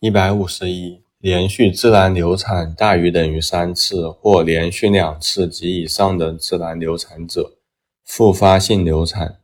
[0.00, 7.58] 一百五十一，连续自然流产大于等于三次或连续两次及以上的自然流产者，
[8.06, 9.40] 复发性流产。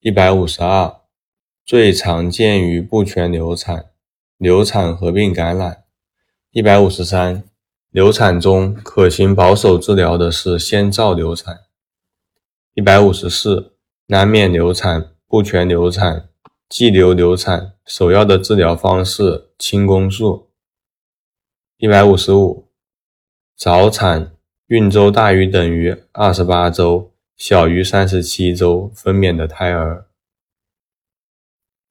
[0.00, 0.90] 一百五十二，
[1.66, 3.90] 最常见于不全流产、
[4.38, 5.84] 流产合并感染。
[6.52, 7.44] 一百五十三，
[7.90, 11.58] 流产中可行保守治疗的是先兆流产。
[12.72, 13.74] 一百五十四，
[14.06, 16.30] 难免流产、不全流产。
[16.68, 20.50] 肌瘤流产首要的治疗方式清宫术。
[21.76, 22.68] 一百五十五，
[23.54, 24.34] 早产
[24.66, 30.08] 孕周大于等于二十八周，小于三十七周分娩的胎儿。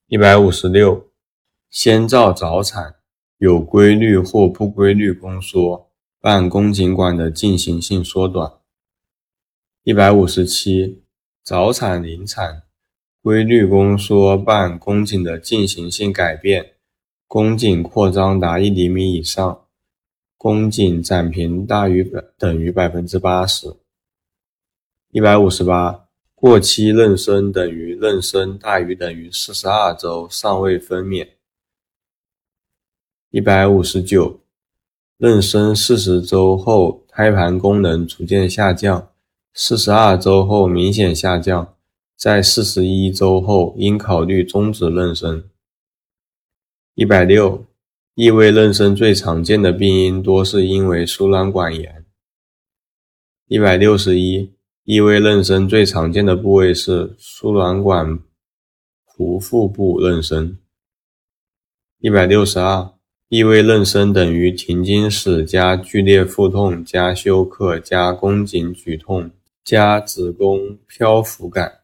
[0.08, 1.10] 一百五十六，
[1.70, 2.96] 先兆早产
[3.38, 8.60] 有规律或不规律宫缩，伴宫颈管的进行性缩短。
[9.84, 11.04] 一百五十七，
[11.44, 12.64] 早产临产。
[13.24, 16.74] 规律宫缩伴宫颈的进行性改变，
[17.26, 19.64] 宫颈扩张达一厘米以上，
[20.38, 22.04] 宫颈展平大于
[22.38, 23.78] 等于百分之八十。
[25.12, 31.30] 一百五十八，过期妊娠等于妊娠大于等于四十二周尚未分娩。
[33.30, 34.42] 一百五十九，
[35.18, 39.14] 妊娠四十周后胎盘功能逐渐下降，
[39.54, 41.74] 四十二周后明显下降。
[42.16, 45.44] 在四十一周后，应考虑终止妊娠。
[46.96, 47.66] 一百六，
[48.16, 52.06] 异位妊娠最常见的病因多是因为输卵管炎。
[53.48, 54.54] 一百六十一，
[54.84, 58.20] 异位妊娠最常见的部位是输卵管
[59.04, 60.56] 壶腹部妊娠。
[62.00, 62.94] 一百六十二，
[63.28, 69.32] 异位妊娠等于停经史加剧烈腹痛加休克加宫颈举痛
[69.64, 71.83] 加子宫漂浮感。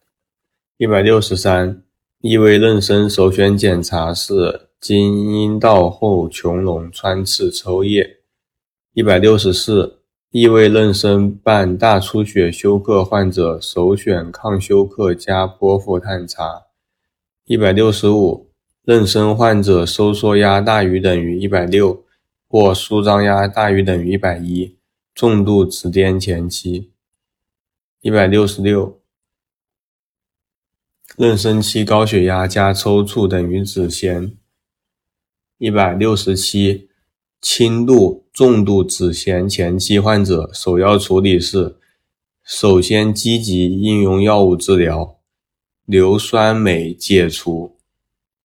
[0.80, 1.84] 一百六十三，
[2.22, 8.20] 异位妊娠首选检查是经阴道后穹隆穿刺抽液。
[8.94, 10.00] 一百六十四，
[10.32, 16.68] 异位妊娠伴大出血休克患者首选抗休克加剖腹探查。
[17.44, 18.50] 一百六十五，
[18.86, 22.06] 妊娠患者收缩压大于等于一百六
[22.48, 24.78] 或舒张压大于等于一百一，
[25.14, 26.94] 重度紫癜前期。
[28.00, 28.99] 一百六十六。
[31.18, 34.36] 妊娠期高血压加抽搐等于子痫。
[35.58, 36.88] 一百六十七，
[37.42, 41.76] 轻度、重度子痫前期患者首要处理是：
[42.44, 45.18] 首先积极应用药物治疗，
[45.86, 47.76] 硫酸镁解除，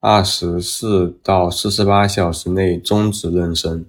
[0.01, 3.85] 二十四到四十八小时内终止妊娠。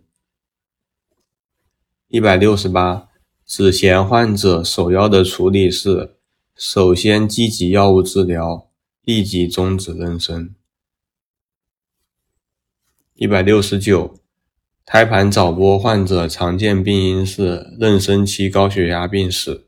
[2.10, 3.10] 一百六十八，
[3.46, 6.15] 子痫患者首要的处理是：
[6.56, 8.70] 首先积极药物治疗。
[9.06, 10.50] 立即终止妊娠。
[13.14, 14.18] 一百六十九，
[14.84, 19.68] 胎盘早剥患者常见病因是妊娠期高血压病史。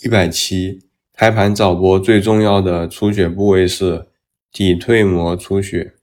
[0.00, 4.06] 一百七，胎盘早剥最重要的出血部位是
[4.52, 5.96] 底蜕膜出血。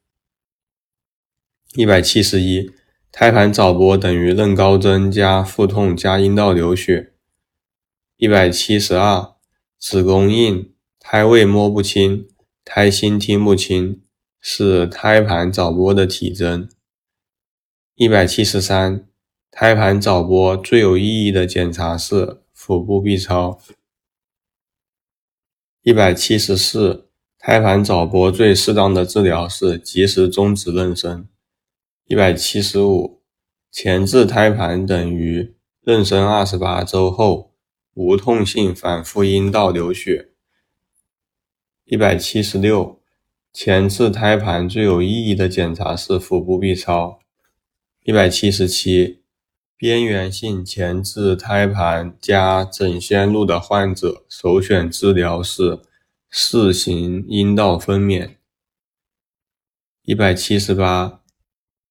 [1.75, 2.69] 一百七十一，
[3.13, 7.13] 胎盘早剥等于妊高征加腹痛加阴道流血。
[8.19, 9.35] 一百七十二，
[9.78, 10.73] 子宫硬。
[11.00, 12.28] 胎位摸不清，
[12.66, 14.01] 胎心听不清，
[14.41, 16.67] 是胎盘早剥的体征。
[17.94, 19.07] 一百七十三，
[19.51, 23.59] 胎盘早剥最有意义的检查是腹部 B 超。
[25.83, 31.27] 一百七十四，胎盘早剥最适当的治疗是及时终止妊娠。
[32.06, 33.22] 一百七十五，
[33.72, 37.53] 前置胎盘等于妊娠二十八周后
[37.97, 40.29] 无痛性反复阴道流血。
[41.85, 43.01] 一百七十六，
[43.51, 47.19] 前置胎盘最有意义的检查是腹部 B 超。
[48.03, 49.23] 一百七十七，
[49.75, 55.79] 边缘性前置胎盘加整鲜露的患者首选治疗是
[56.29, 58.35] 四行阴道分娩。
[60.03, 61.21] 一百七十八，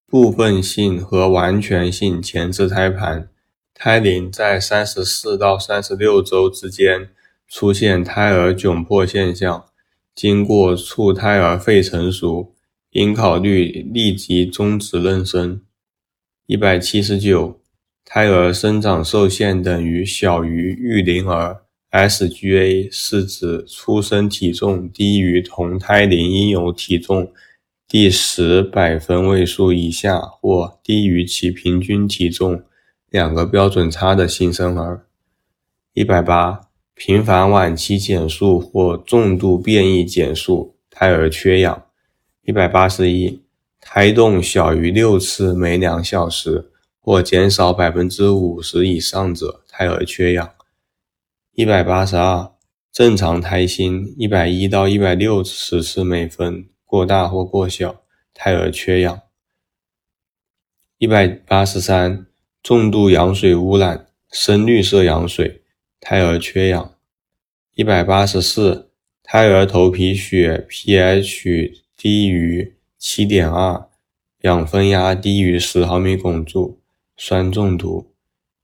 [0.07, 3.29] 部分性和完全性前置胎盘，
[3.79, 7.11] 胎龄在三十四到三十六周之间
[7.47, 9.67] 出现胎儿窘迫现象。
[10.15, 12.55] 经过促胎儿肺成熟，
[12.93, 15.61] 应考虑立即终止妊娠。
[16.47, 17.61] 一百七十九，
[18.03, 27.31] 胎儿生长受限等于小于育龄儿，SGA 是指出生体重低于同胎龄应有体重
[27.87, 32.63] 第十百分位数以下或低于其平均体重
[33.11, 35.07] 两个标准差的新生儿。
[35.93, 36.63] 一百八。
[36.99, 41.85] 频繁晚期减速或重度变异减速，胎儿缺氧。
[42.41, 43.43] 一百八十一，
[43.83, 50.55] 胎动小于六次每两小时或减少百分之五十以上者，胎儿缺氧。
[51.53, 52.51] 一百八十二，
[52.91, 58.01] 正常胎心一百一到一百六十次每分，过大或过小，
[58.33, 59.21] 胎儿缺氧。
[60.97, 62.26] 一百八十三，
[62.67, 65.63] 重度羊水污染，深绿色羊水，
[66.01, 66.97] 胎儿缺氧。
[67.77, 68.91] 一百八十四，
[69.23, 73.89] 胎儿头皮血 pH 低于七点二，
[74.41, 76.81] 氧分压低于十毫米汞柱，
[77.17, 78.13] 酸中毒。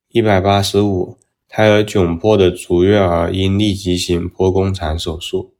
[0.08, 1.16] 一百八十五。
[1.46, 5.54] 胎儿窘迫的足月儿应立即行剖宫产手术。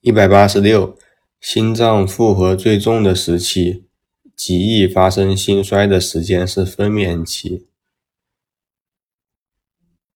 [0.00, 0.98] 一百八十六，
[1.40, 3.84] 心脏负荷最重的时期，
[4.36, 7.66] 极易发生心衰的时间是分娩期。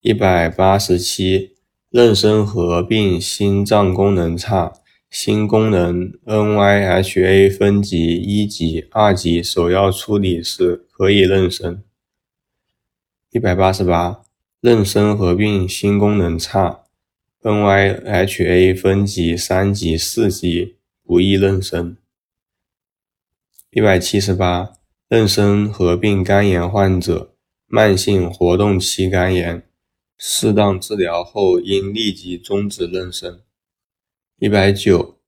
[0.00, 1.56] 一百八十七，
[1.90, 4.72] 妊娠合并心脏功能差，
[5.10, 11.80] 心功能 NYHA 分级一级、二级，首要处理是可以妊娠。
[13.30, 14.22] 一百八十八，
[14.62, 16.84] 妊娠合并心功能差
[17.42, 21.96] ，NYHA 分级三级、四级，不宜妊娠。
[23.70, 24.72] 一百七十八，
[25.08, 27.34] 妊娠合并肝炎患者，
[27.66, 29.62] 慢性活动期肝炎，
[30.18, 33.40] 适当治疗后应立即终止妊娠。
[34.38, 35.18] 一百九，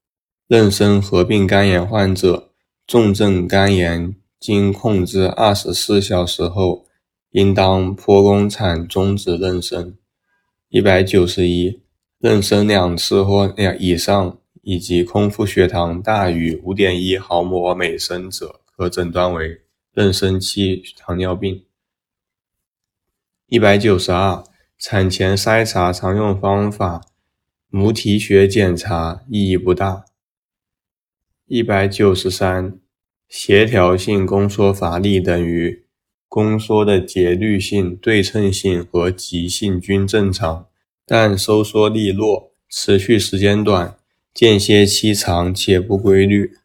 [0.47, 2.51] 妊娠合并肝炎患者，
[2.87, 6.85] 重症肝炎经控制二十四小时后。
[7.31, 9.93] 应当剖宫产终止妊娠。
[10.69, 11.79] 一百九十一，
[12.19, 14.39] 妊娠两次或两以上，
[14.69, 19.61] 以及空腹血糖大于五点一毫摩尔每升者，可诊断为
[19.95, 21.63] 妊娠期糖尿病。
[23.47, 24.43] 一百九十二，
[24.77, 27.01] 产前筛查常用方法
[27.71, 30.05] 母体血检查意义不大。
[31.47, 32.79] 一百九十三，
[33.27, 35.83] 协调性宫缩乏力等于。
[36.27, 40.67] 宫缩的节律性、对称性和急性均正常，
[41.07, 43.97] 但收缩力弱，持续时间短，
[44.33, 46.57] 间歇期长且不规律。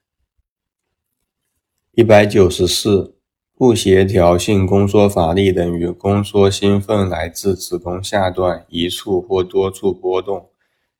[1.92, 3.16] 一百九十四，
[3.54, 10.50] 不协调性宫缩乏力等于宫缩兴奋来自子宫下段一处或多处波动，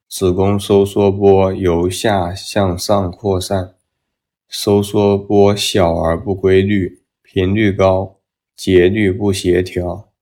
[0.09, 3.75] 子宫收缩波由下向上扩散，
[4.49, 8.21] 收缩波小而不规律，频率高。
[8.57, 10.13] 节律不协调。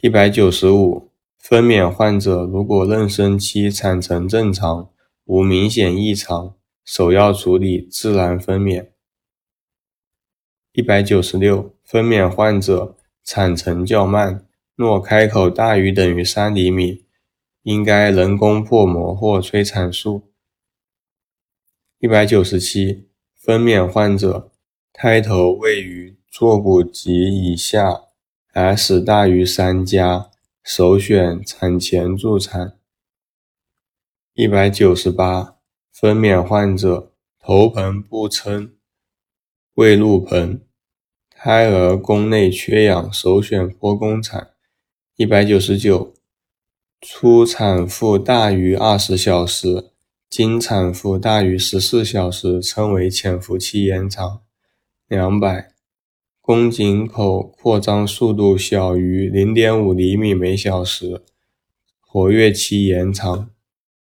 [0.00, 1.05] 一百九十五，
[1.48, 4.90] 分娩患者如果妊娠期产程正常，
[5.26, 8.88] 无明显异常，首要处理自然分娩。
[10.72, 14.44] 一百九十六，分娩患者产程较慢，
[14.74, 17.04] 若开口大于等于三厘米，
[17.62, 20.22] 应该人工破膜或催产素。
[22.00, 23.06] 一百九十七，
[23.36, 24.50] 分娩患者
[24.92, 26.16] 胎头位于。
[26.28, 28.02] 坐骨及以下
[28.52, 30.28] ，S 大于三加，
[30.68, 32.76] 首选产前助产。
[34.34, 35.58] 一百九十八，
[35.92, 38.74] 分娩患者头盆不撑，
[39.74, 40.66] 未入盆，
[41.30, 44.54] 胎儿宫内缺氧，首选剖宫产。
[45.14, 46.12] 一百九十九，
[47.00, 49.92] 初产妇大于二十小时，
[50.28, 54.42] 经产妇大于十四小时，称为潜伏期延长。
[55.06, 55.75] 两百。
[56.46, 61.22] 宫颈口扩张速度小于零点五厘米每小时，
[62.00, 63.50] 活跃期延长。